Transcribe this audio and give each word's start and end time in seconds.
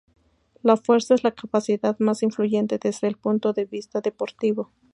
La 0.63 0.77
fuerza 0.77 1.13
es 1.13 1.23
la 1.23 1.35
capacidad 1.35 1.95
más 1.99 2.23
influyente 2.23 2.79
desde 2.81 3.07
el 3.07 3.17
punto 3.17 3.53
de 3.53 3.65
vista 3.65 4.01
deportivo. 4.01 4.71